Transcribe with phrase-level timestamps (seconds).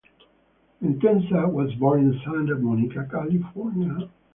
[0.81, 4.09] Entenza was born in Santa Monica, California.